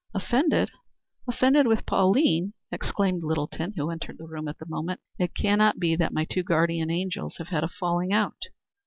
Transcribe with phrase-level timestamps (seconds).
[0.15, 0.71] "Offended!
[1.27, 4.99] Offended with Pauline," exclaimed Littleton, who entered the room at the moment.
[5.19, 8.41] "It cannot be that my two guardian angels have had a falling out."